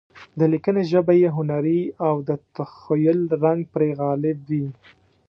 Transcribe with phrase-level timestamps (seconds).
[0.39, 4.65] د لیکنې ژبه یې هنري او د تخیل رنګ پرې غالب وي.